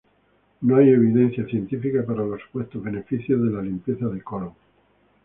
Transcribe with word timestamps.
No 0.61 0.77
hay 0.77 0.89
evidencia 0.89 1.45
científica 1.45 2.03
para 2.03 2.23
los 2.25 2.41
supuestos 2.41 2.81
beneficios 2.81 3.39
de 3.43 3.51
la 3.51 3.61
limpieza 3.61 4.07
de 4.07 4.19
colon. 4.23 4.53